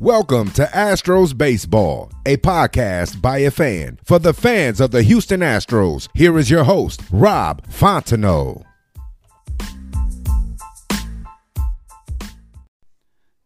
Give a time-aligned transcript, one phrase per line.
[0.00, 5.40] Welcome to Astros Baseball, a podcast by a fan for the fans of the Houston
[5.40, 6.08] Astros.
[6.14, 8.64] Here is your host, Rob Fontenot.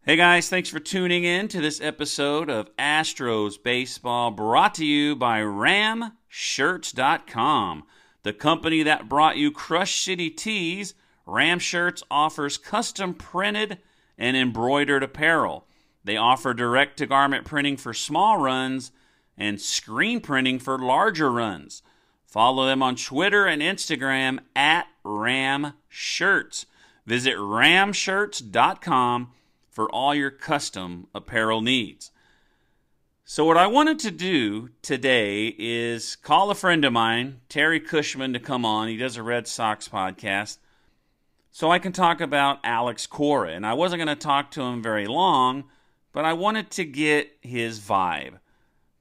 [0.05, 5.17] Hey guys, thanks for tuning in to this episode of Astros Baseball brought to you
[5.17, 7.83] by RamShirts.com,
[8.23, 10.93] the company that brought you Crush City Tees.
[11.25, 13.79] Ram Shirts offers custom printed
[14.17, 15.64] and embroidered apparel.
[16.05, 18.91] They offer direct to garment printing for small runs
[19.37, 21.81] and screen printing for larger runs.
[22.25, 26.67] Follow them on Twitter and Instagram at Ram Shirts.
[27.07, 29.31] Visit ramshirts.com
[29.69, 32.11] for all your custom apparel needs.
[33.27, 38.33] So, what I wanted to do today is call a friend of mine, Terry Cushman,
[38.33, 38.87] to come on.
[38.87, 40.59] He does a Red Sox podcast.
[41.49, 43.51] So I can talk about Alex Cora.
[43.51, 45.63] And I wasn't going to talk to him very long
[46.15, 48.39] but I wanted to get his vibe.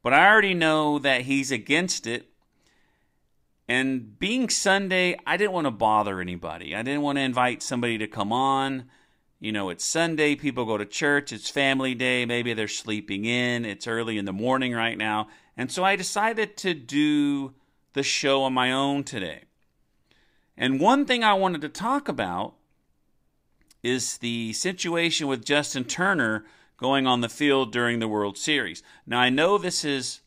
[0.02, 2.28] But I already know that he's against it.
[3.68, 6.74] And being Sunday, I didn't want to bother anybody.
[6.74, 8.86] I didn't want to invite somebody to come on.
[9.38, 13.64] You know, it's Sunday, people go to church, it's family day, maybe they're sleeping in,
[13.64, 15.28] it's early in the morning right now.
[15.56, 17.54] And so I decided to do
[17.92, 19.44] the show on my own today.
[20.56, 22.54] And one thing I wanted to talk about
[23.84, 26.44] is the situation with Justin Turner
[26.76, 28.82] going on the field during the World Series.
[29.06, 30.20] Now, I know this is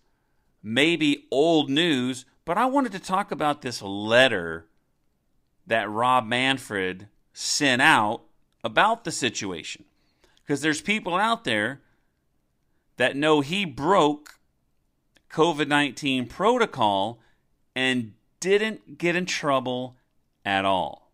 [0.63, 4.68] maybe old news, but I wanted to talk about this letter
[5.66, 8.22] that Rob Manfred sent out
[8.63, 9.86] about the situation.
[10.41, 11.81] Because there's people out there
[12.96, 14.40] that know he broke
[15.30, 17.19] COVID 19 protocol
[17.75, 19.97] and didn't get in trouble
[20.46, 21.06] at all.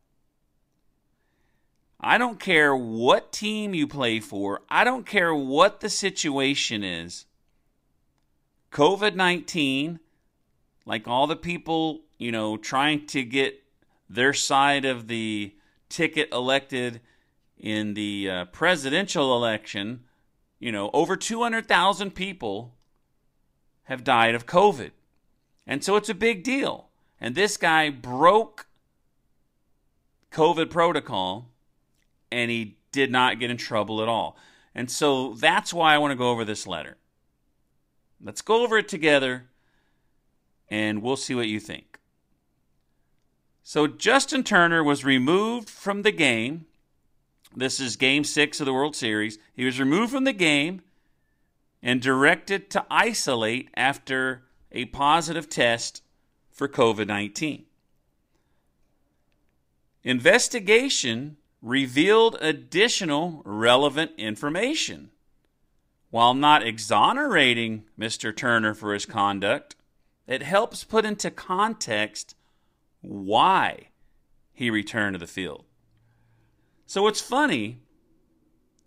[2.03, 7.25] I don't care what team you play for, I don't care what the situation is.
[8.71, 9.99] COVID 19,
[10.85, 13.63] like all the people, you know, trying to get
[14.09, 15.55] their side of the
[15.87, 16.99] ticket elected
[17.57, 20.03] in the uh, presidential election,
[20.59, 22.73] you know, over 200,000 people
[23.83, 24.91] have died of COVID.
[25.65, 26.89] And so it's a big deal.
[27.21, 28.67] And this guy broke
[30.31, 31.52] COVID protocol
[32.33, 34.37] and he did not get in trouble at all.
[34.75, 36.97] And so that's why I want to go over this letter.
[38.21, 39.45] Let's go over it together
[40.69, 41.99] and we'll see what you think.
[43.65, 46.65] So, Justin Turner was removed from the game.
[47.55, 49.39] This is game six of the World Series.
[49.53, 50.81] He was removed from the game
[51.81, 56.01] and directed to isolate after a positive test
[56.51, 57.65] for COVID 19.
[60.03, 65.09] Investigation revealed additional relevant information.
[66.11, 68.35] While not exonerating Mr.
[68.35, 69.75] Turner for his conduct,
[70.27, 72.35] it helps put into context
[72.99, 73.87] why
[74.51, 75.63] he returned to the field.
[76.85, 77.79] So it's funny,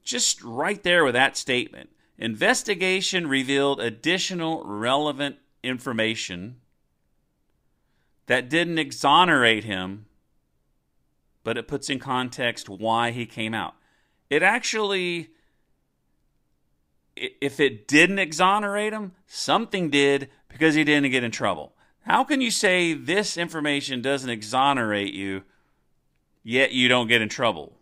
[0.05, 1.91] just right there with that statement.
[2.19, 6.57] Investigation revealed additional relevant information
[8.27, 10.07] that didn't exonerate him
[11.47, 13.77] but it puts in context why he came out.
[14.29, 15.31] It actually,
[17.15, 21.73] if it didn't exonerate him, something did because he didn't get in trouble.
[22.01, 25.45] How can you say this information doesn't exonerate you,
[26.43, 27.79] yet you don't get in trouble?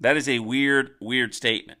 [0.00, 1.78] That is a weird, weird statement.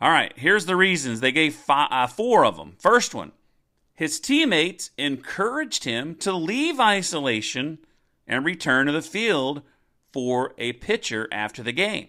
[0.00, 1.20] All right, here's the reasons.
[1.20, 2.76] They gave five, uh, four of them.
[2.78, 3.32] First one
[3.92, 7.78] his teammates encouraged him to leave isolation
[8.26, 9.62] and return to the field
[10.12, 12.08] for a pitcher after the game.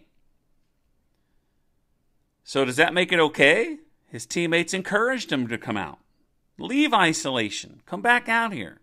[2.43, 3.79] So, does that make it okay?
[4.07, 5.99] His teammates encouraged him to come out.
[6.57, 7.81] Leave isolation.
[7.85, 8.79] Come back out here.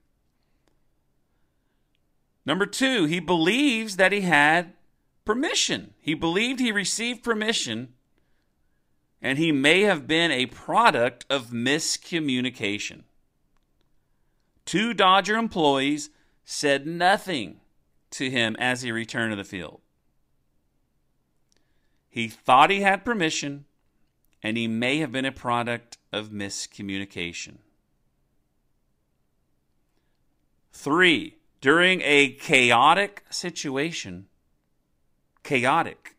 [2.45, 4.73] Number two, he believes that he had
[5.25, 5.95] permission.
[6.01, 7.95] He believed he received permission,
[9.21, 13.05] and he may have been a product of miscommunication.
[14.65, 16.11] Two Dodger employees
[16.45, 17.61] said nothing
[18.11, 19.81] to him as he returned to the field.
[22.09, 23.65] He thought he had permission,
[24.43, 27.59] and he may have been a product of miscommunication.
[30.73, 34.27] Three, during a chaotic situation,
[35.43, 36.17] chaotic,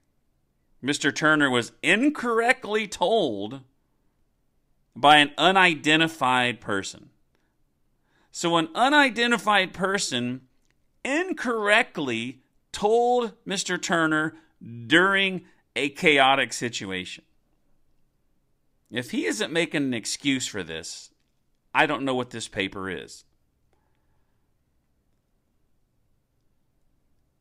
[0.84, 1.16] Mr.
[1.16, 3.62] Turner was incorrectly told
[4.96, 7.10] by an unidentified person.
[8.35, 10.41] So, an unidentified person
[11.06, 12.41] incorrectly
[12.71, 13.80] told Mr.
[13.80, 14.33] Turner
[14.88, 15.45] during
[15.75, 17.25] a chaotic situation.
[18.89, 21.12] If he isn't making an excuse for this,
[21.75, 23.24] I don't know what this paper is.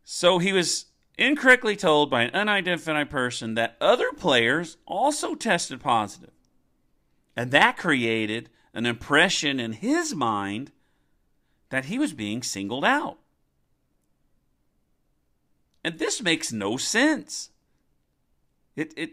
[0.04, 0.86] So he was
[1.16, 6.34] incorrectly told by an unidentified person that other players also tested positive.
[7.34, 10.70] And that created an impression in his mind
[11.72, 13.16] that he was being singled out.
[15.82, 17.48] And this makes no sense.
[18.76, 19.12] It it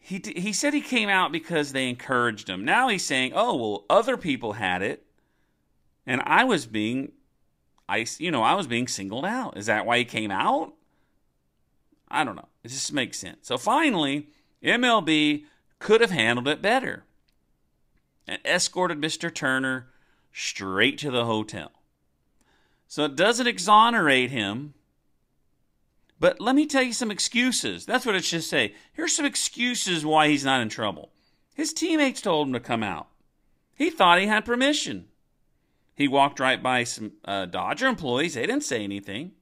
[0.00, 2.64] he he said he came out because they encouraged him.
[2.64, 5.06] Now he's saying, "Oh, well, other people had it
[6.04, 7.12] and I was being
[7.88, 10.74] I you know, I was being singled out." Is that why he came out?
[12.08, 12.48] I don't know.
[12.64, 13.46] It just makes sense.
[13.46, 14.30] So finally,
[14.64, 15.44] MLB
[15.78, 17.04] could have handled it better
[18.26, 19.32] and escorted Mr.
[19.32, 19.86] Turner
[20.32, 21.72] straight to the hotel.
[22.86, 24.74] So it doesn't exonerate him
[26.20, 27.86] but let me tell you some excuses.
[27.86, 28.74] That's what it should say.
[28.92, 31.10] Here's some excuses why he's not in trouble.
[31.54, 33.08] His teammates told him to come out.
[33.74, 35.06] He thought he had permission.
[35.94, 38.34] He walked right by some uh, Dodger employees.
[38.34, 39.32] They didn't say anything.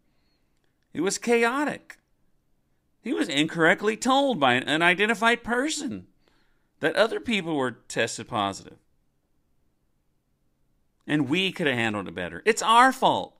[0.92, 1.98] It was chaotic.
[3.00, 6.06] He was incorrectly told by an unidentified person
[6.80, 8.78] that other people were tested positive.
[11.06, 12.42] And we could have handled it better.
[12.44, 13.36] It's our fault.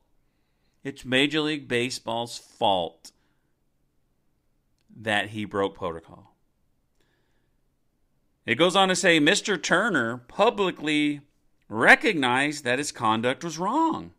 [0.83, 3.11] It's Major League Baseball's fault
[4.95, 6.33] that he broke protocol.
[8.45, 9.61] It goes on to say Mr.
[9.61, 11.21] Turner publicly
[11.67, 14.11] recognized that his conduct was wrong.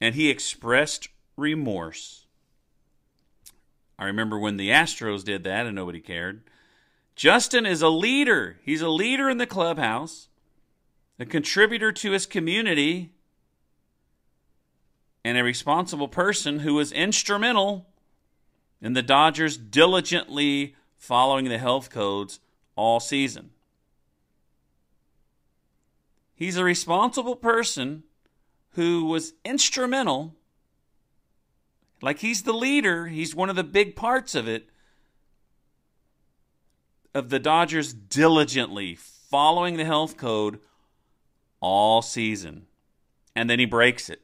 [0.00, 2.26] And he expressed remorse.
[3.98, 6.42] I remember when the Astros did that and nobody cared.
[7.16, 8.58] Justin is a leader.
[8.62, 10.28] He's a leader in the clubhouse,
[11.18, 13.12] a contributor to his community,
[15.24, 17.86] and a responsible person who was instrumental
[18.80, 22.38] in the Dodgers diligently following the health codes
[22.76, 23.50] all season.
[26.34, 28.04] He's a responsible person
[28.72, 30.34] who was instrumental,
[32.02, 34.68] like he's the leader, he's one of the big parts of it,
[37.14, 40.60] of the Dodgers diligently following the health code
[41.60, 42.66] all season.
[43.34, 44.22] And then he breaks it.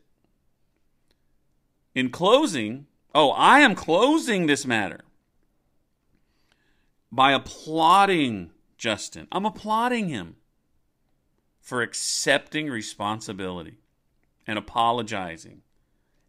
[1.95, 5.01] In closing, Oh, I am closing this matter
[7.11, 9.29] by applauding Justin.
[9.31, 10.37] I'm applauding him
[11.61, 13.77] for accepting responsibility
[14.47, 15.63] and apologizing.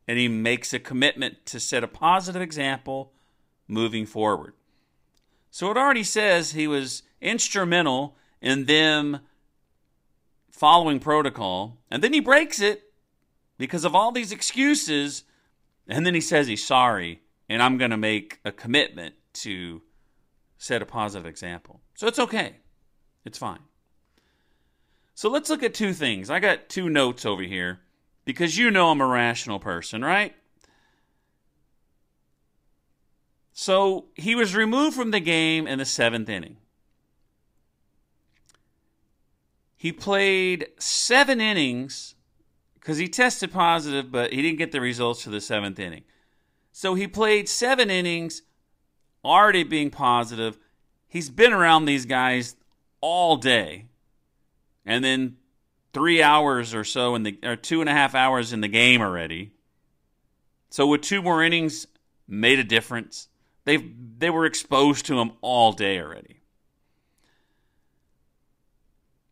[0.07, 3.13] And he makes a commitment to set a positive example
[3.67, 4.53] moving forward.
[5.49, 9.21] So it already says he was instrumental in them
[10.53, 12.93] following protocol, and then he breaks it
[13.57, 15.25] because of all these excuses
[15.87, 19.81] and then he says he's sorry, and I'm going to make a commitment to
[20.57, 21.81] set a positive example.
[21.95, 22.57] So it's okay.
[23.25, 23.59] It's fine.
[25.15, 26.29] So let's look at two things.
[26.29, 27.81] I got two notes over here
[28.25, 30.33] because you know I'm a rational person, right?
[33.51, 36.57] So he was removed from the game in the seventh inning.
[39.83, 42.15] He played seven innings
[42.75, 46.05] because he tested positive, but he didn't get the results for the seventh inning.
[46.71, 48.43] So he played seven innings,
[49.25, 50.57] already being positive.
[51.09, 52.55] He's been around these guys
[53.01, 53.87] all day,
[54.85, 55.35] and then
[55.91, 59.01] three hours or so in the or two and a half hours in the game
[59.01, 59.51] already.
[60.69, 61.87] So with two more innings,
[62.25, 63.27] made a difference.
[63.65, 63.75] They
[64.17, 66.42] they were exposed to him all day already.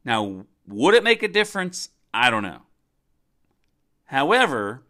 [0.04, 1.90] Now, would it make a difference?
[2.14, 2.62] I don't know.
[4.06, 4.84] However,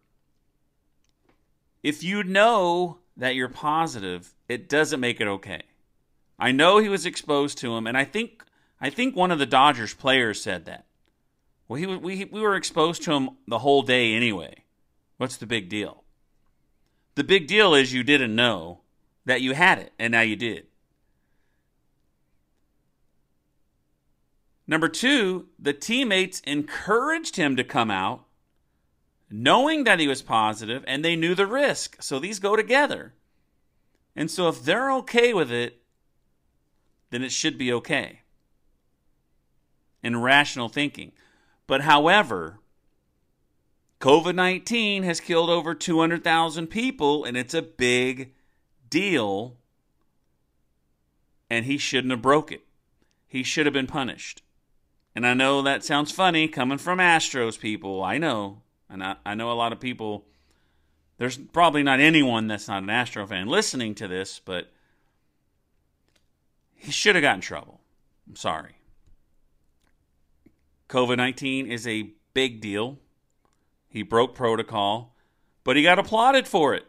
[1.84, 5.62] if you know that you're positive, it doesn't make it okay.
[6.40, 8.44] I know he was exposed to him, and I think
[8.80, 10.86] I think one of the Dodgers players said that.
[11.68, 14.64] Well, he we we were exposed to him the whole day anyway.
[15.18, 16.04] What's the big deal?
[17.14, 18.80] The big deal is you didn't know
[19.26, 20.66] that you had it, and now you did.
[24.72, 28.24] Number two, the teammates encouraged him to come out
[29.30, 32.02] knowing that he was positive, and they knew the risk.
[32.02, 33.14] So these go together.
[34.16, 35.82] And so if they're okay with it,
[37.10, 38.22] then it should be okay.
[40.02, 41.12] In rational thinking.
[41.68, 42.60] But however,
[44.00, 48.34] COVID 19 has killed over 200,000 people, and it's a big
[48.90, 49.58] deal.
[51.50, 52.62] And he shouldn't have broke it.
[53.28, 54.44] He should have been punished.
[55.16, 58.04] And I know that sounds funny coming from Astros people.
[58.04, 58.62] I know.
[58.90, 60.26] And I, I know a lot of people,
[61.18, 64.72] there's probably not anyone that's not an Astro fan listening to this, but
[66.76, 67.82] he should have gotten trouble.
[68.28, 68.76] I'm sorry.
[70.90, 73.00] COVID 19 is a big deal.
[73.88, 75.16] He broke protocol,
[75.64, 76.86] but he got applauded for it.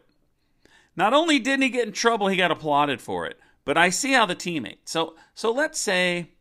[0.95, 3.39] Not only didn't he get in trouble, he got applauded for it.
[3.65, 4.79] But I see how the teammate.
[4.85, 6.31] So so let's say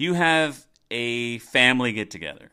[0.00, 2.50] you have a family get together.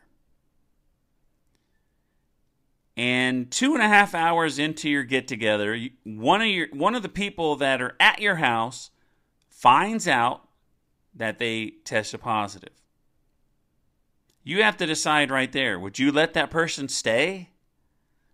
[2.94, 7.02] And two and a half hours into your get together, one of your one of
[7.02, 8.90] the people that are at your house
[9.48, 10.46] finds out
[11.14, 12.82] that they tested positive.
[14.42, 15.78] You have to decide right there.
[15.78, 17.50] Would you let that person stay?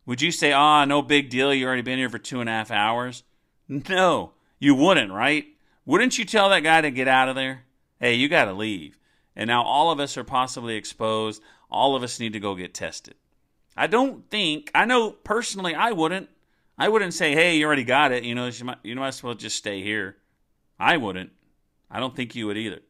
[0.06, 2.48] Would you say, ah, oh, no big deal, you already been here for two and
[2.48, 3.22] a half hours?
[3.68, 5.46] No, you wouldn't, right?
[5.86, 7.64] Wouldn't you tell that guy to get out of there?
[8.00, 8.98] Hey, you got to leave.
[9.36, 11.42] And now all of us are possibly exposed.
[11.70, 13.14] All of us need to go get tested.
[13.76, 16.28] I don't think, I know personally I wouldn't.
[16.78, 18.24] I wouldn't say, hey, you already got it.
[18.24, 20.16] You know, you might, you might as well just stay here.
[20.78, 21.30] I wouldn't.
[21.90, 22.80] I don't think you would either.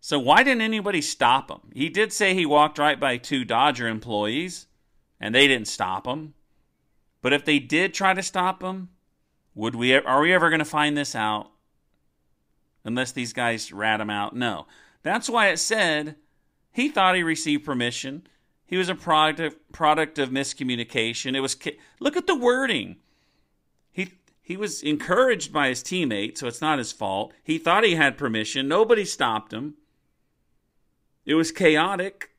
[0.00, 1.60] So why didn't anybody stop him?
[1.72, 4.66] He did say he walked right by two Dodger employees
[5.20, 6.34] and they didn't stop him.
[7.22, 8.90] But if they did try to stop him,
[9.54, 11.50] would we are we ever going to find this out?
[12.84, 14.36] Unless these guys rat him out?
[14.36, 14.66] No.
[15.04, 16.16] That's why it said
[16.72, 18.26] he thought he received permission.
[18.66, 21.36] He was a product of, product of miscommunication.
[21.36, 21.56] It was
[22.00, 22.96] look at the wording.
[23.92, 27.32] He he was encouraged by his teammate, so it's not his fault.
[27.44, 28.66] He thought he had permission.
[28.66, 29.74] Nobody stopped him.
[31.24, 32.30] It was chaotic.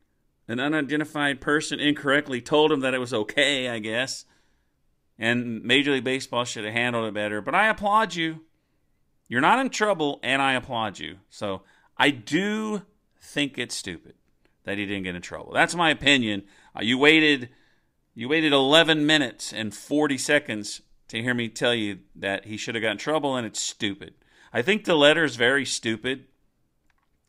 [0.48, 4.24] An unidentified person incorrectly told him that it was okay, I guess.
[5.18, 7.40] And Major League Baseball should have handled it better.
[7.40, 8.42] But I applaud you.
[9.28, 11.16] You're not in trouble, and I applaud you.
[11.30, 11.62] So
[11.98, 12.82] I do
[13.20, 14.14] think it's stupid
[14.64, 15.52] that he didn't get in trouble.
[15.52, 16.44] That's my opinion.
[16.76, 17.50] Uh, you waited
[18.14, 22.74] you waited 11 minutes and 40 seconds to hear me tell you that he should
[22.74, 24.14] have got in trouble and it's stupid.
[24.54, 26.24] I think the letter is very stupid.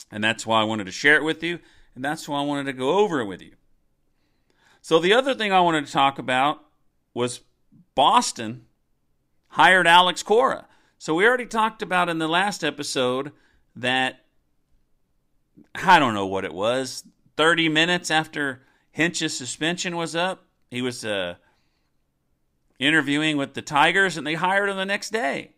[0.10, 1.60] And that's why I wanted to share it with you
[1.94, 3.54] and that's why I wanted to go over it with you.
[4.82, 6.64] So the other thing I wanted to talk about
[7.14, 7.42] was
[7.94, 8.66] Boston
[9.50, 10.68] hired Alex Cora.
[10.98, 13.32] So we already talked about in the last episode
[13.76, 14.22] that
[15.76, 17.04] I don't know what it was.
[17.36, 21.36] 30 minutes after Hinch's suspension was up, he was uh,
[22.80, 25.52] interviewing with the Tigers, and they hired him the next day.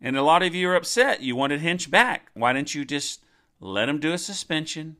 [0.00, 1.20] And a lot of you are upset.
[1.20, 2.30] You wanted Hinch back.
[2.34, 3.22] Why didn't you just
[3.60, 4.96] let him do a suspension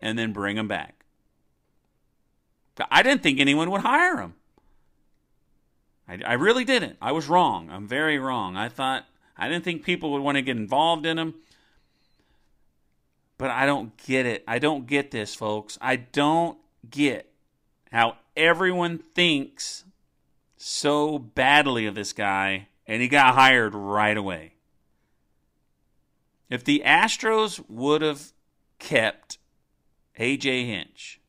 [0.00, 1.04] and then bring him back?
[2.90, 4.34] I didn't think anyone would hire him.
[6.08, 6.96] I, I really didn't.
[7.00, 7.70] I was wrong.
[7.70, 8.56] I'm very wrong.
[8.56, 11.34] I thought I didn't think people would want to get involved in him.
[13.38, 14.44] But I don't get it.
[14.48, 15.78] I don't get this, folks.
[15.80, 17.30] I don't get
[17.92, 19.84] how everyone thinks
[20.56, 24.54] so badly of this guy and he got hired right away.
[26.48, 28.32] If the Astros would have
[28.78, 29.38] kept
[30.18, 31.20] AJ Hinch,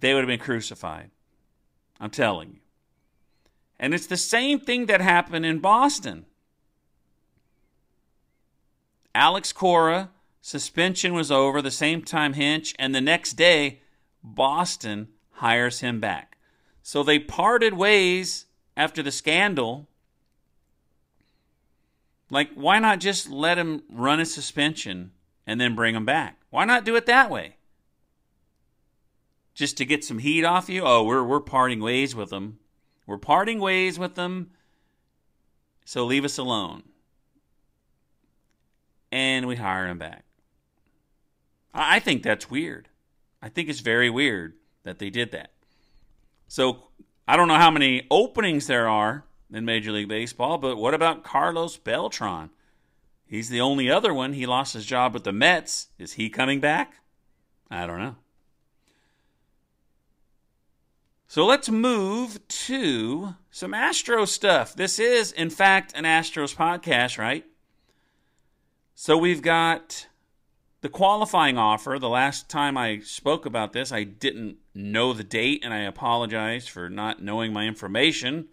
[0.00, 1.10] they would have been crucified.
[2.00, 2.60] I'm telling you.
[3.78, 6.26] And it's the same thing that happened in Boston.
[9.14, 13.80] Alex Cora suspension was over the same time Hinch, and the next day,
[14.22, 16.38] Boston hires him back.
[16.82, 19.88] So they parted ways after the scandal.
[22.30, 25.12] Like, why not just let him run a suspension
[25.46, 26.40] and then bring him back?
[26.50, 27.56] Why not do it that way?
[29.54, 30.82] Just to get some heat off you?
[30.84, 32.58] Oh, we're, we're parting ways with them.
[33.06, 34.50] We're parting ways with them,
[35.84, 36.82] so leave us alone.
[39.10, 40.24] And we hire him back.
[41.72, 42.88] I think that's weird.
[43.42, 45.52] I think it's very weird that they did that.
[46.48, 46.88] So
[47.26, 51.24] I don't know how many openings there are in Major League Baseball, but what about
[51.24, 52.50] Carlos Beltran?
[53.26, 54.32] He's the only other one.
[54.32, 55.88] He lost his job with the Mets.
[55.98, 56.94] Is he coming back?
[57.70, 58.16] I don't know.
[61.30, 64.74] So let's move to some Astro stuff.
[64.74, 67.44] This is, in fact, an Astros podcast, right?
[68.94, 70.06] So we've got
[70.80, 75.62] the qualifying offer, the last time I spoke about this, I didn't know the date,
[75.64, 78.48] and I apologize for not knowing my information.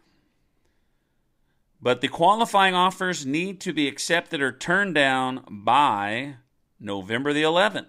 [1.79, 6.37] But the qualifying offers need to be accepted or turned down by
[6.79, 7.85] November the 11th.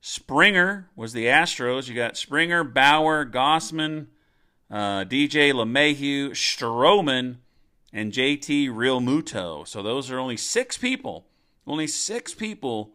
[0.00, 1.88] Springer was the Astros.
[1.88, 4.08] You got Springer, Bauer, Gausman,
[4.68, 7.36] uh, DJ LeMahieu, Stroman,
[7.92, 9.68] and JT Realmuto.
[9.68, 11.26] So those are only six people.
[11.66, 12.90] Only six people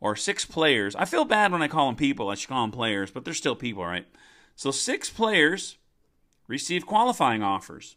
[0.00, 0.94] or six players.
[0.96, 2.28] I feel bad when I call them people.
[2.28, 4.06] I should call them players, but they're still people, right?
[4.56, 5.78] So six players
[6.48, 7.96] receive qualifying offers.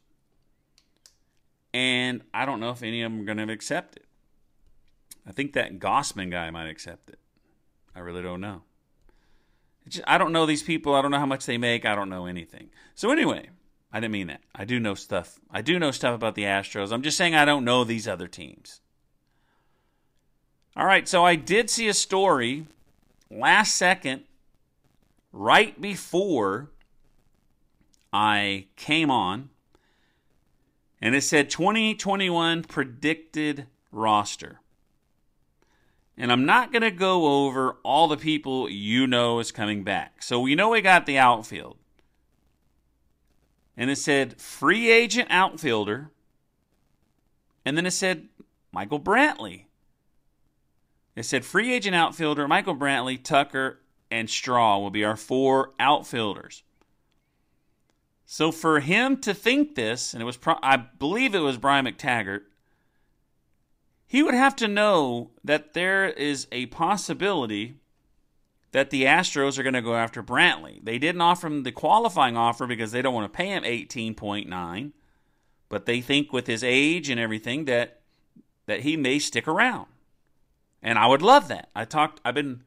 [1.73, 4.05] And I don't know if any of them are going to accept it.
[5.27, 7.19] I think that Gausman guy might accept it.
[7.95, 8.61] I really don't know.
[9.87, 10.95] Just, I don't know these people.
[10.95, 11.85] I don't know how much they make.
[11.85, 12.69] I don't know anything.
[12.93, 13.49] So anyway,
[13.91, 14.41] I didn't mean that.
[14.53, 15.39] I do know stuff.
[15.49, 16.91] I do know stuff about the Astros.
[16.91, 18.81] I'm just saying I don't know these other teams.
[20.77, 22.65] All right, so I did see a story
[23.31, 24.23] last second,
[25.31, 26.69] right before
[28.11, 29.49] I came on,
[31.01, 34.59] and it said 2021 predicted roster.
[36.17, 40.23] And I'm not going to go over all the people you know is coming back.
[40.23, 41.77] So we know we got the outfield.
[43.77, 46.09] And it said free agent outfielder.
[47.65, 48.29] And then it said
[48.71, 49.64] Michael Brantley.
[51.15, 53.79] It said free agent outfielder Michael Brantley, Tucker,
[54.11, 56.63] and Straw will be our four outfielders.
[58.25, 61.85] So for him to think this, and it was, pro- I believe it was Brian
[61.85, 62.41] McTaggart,
[64.07, 67.75] he would have to know that there is a possibility
[68.71, 70.83] that the Astros are going to go after Brantley.
[70.83, 74.91] They didn't offer him the qualifying offer because they don't want to pay him 18.9,
[75.69, 78.01] but they think with his age and everything that
[78.65, 79.85] that he may stick around.
[80.85, 81.69] And I would love that.
[81.75, 82.61] I talked I've been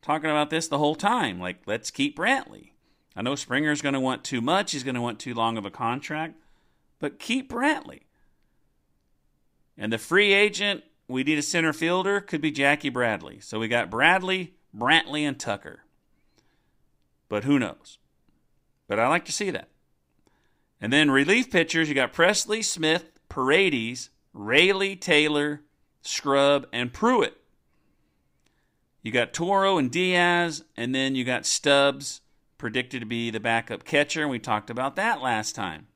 [0.00, 1.40] talking about this the whole time.
[1.40, 2.70] Like let's keep Brantley.
[3.16, 5.66] I know Springer's going to want too much, he's going to want too long of
[5.66, 6.36] a contract,
[7.00, 8.02] but keep Brantley.
[9.76, 13.40] And the free agent, we need a center fielder, could be Jackie Bradley.
[13.40, 15.80] So we got Bradley, Brantley, and Tucker.
[17.28, 17.98] But who knows?
[18.86, 19.68] But I like to see that.
[20.80, 25.62] And then relief pitchers, you got Pressly, Smith, Paredes, Raley, Taylor,
[26.02, 27.40] Scrubb, and Pruitt.
[29.06, 32.22] You got Toro and Diaz, and then you got Stubbs,
[32.58, 35.86] predicted to be the backup catcher, and we talked about that last time.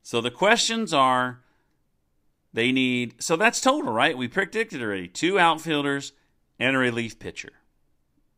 [0.00, 1.40] So the questions are
[2.52, 4.16] they need, so that's total, right?
[4.16, 6.12] We predicted already two outfielders
[6.60, 7.50] and a relief pitcher.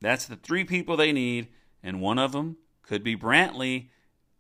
[0.01, 1.49] That's the three people they need,
[1.83, 3.89] and one of them could be Brantley.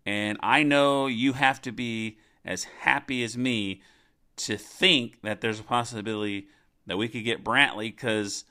[0.06, 2.16] And I know you have to be
[2.46, 3.82] as happy as me
[4.36, 6.48] to think that there's a possibility
[6.86, 8.46] that we could get Brantley because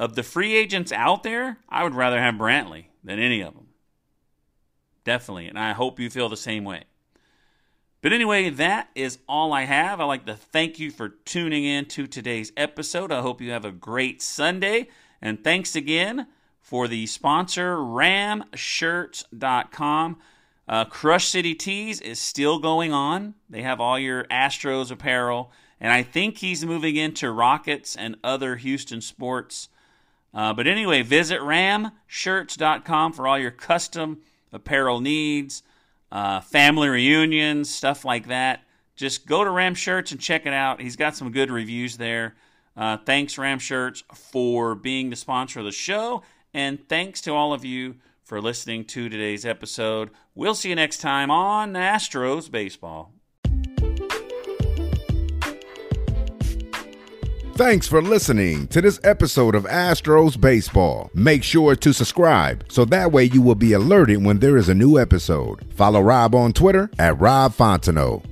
[0.00, 3.66] of the free agents out there, I would rather have Brantley than any of them.
[5.04, 5.46] Definitely.
[5.46, 6.84] And I hope you feel the same way.
[8.00, 10.00] But anyway, that is all I have.
[10.00, 13.12] I'd like to thank you for tuning in to today's episode.
[13.12, 14.88] I hope you have a great Sunday.
[15.20, 16.28] And thanks again
[16.62, 20.16] for the sponsor, ramshirts.com.
[20.66, 23.34] Uh, Crush City Tees is still going on.
[23.50, 25.52] They have all your Astros apparel.
[25.78, 29.68] And I think he's moving into Rockets and other Houston sports.
[30.32, 34.20] Uh, but anyway, visit ramshirts.com for all your custom
[34.52, 35.62] apparel needs
[36.12, 38.64] uh, family reunions, stuff like that.
[38.96, 40.80] Just go to Ram Shirts and check it out.
[40.80, 42.34] He's got some good reviews there.
[42.76, 46.22] Uh, thanks, Ram Shirts, for being the sponsor of the show.
[46.52, 50.10] And thanks to all of you for listening to today's episode.
[50.34, 53.12] We'll see you next time on Astros Baseball.
[57.60, 61.10] Thanks for listening to this episode of Astros Baseball.
[61.12, 64.74] Make sure to subscribe so that way you will be alerted when there is a
[64.74, 65.66] new episode.
[65.74, 68.24] Follow Rob on Twitter at Rob Fontenot.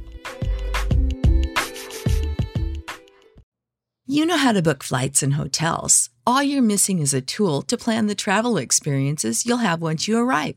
[4.07, 6.09] You know how to book flights and hotels.
[6.27, 10.17] All you're missing is a tool to plan the travel experiences you'll have once you
[10.17, 10.57] arrive.